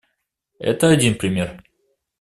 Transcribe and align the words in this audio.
Это 0.57 0.87
один 0.89 1.13
пример. 1.13 1.63